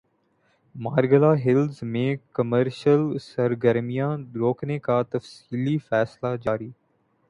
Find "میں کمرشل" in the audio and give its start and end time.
1.83-3.01